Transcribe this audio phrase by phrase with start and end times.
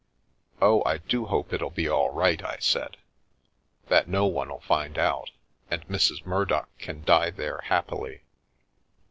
[0.61, 2.97] "Oh, I do hope it'll be all right!" I said;
[3.85, 5.29] "that no one'U find out,
[5.69, 6.25] and Mrs.
[6.25, 8.21] Murdock can die there hap pily.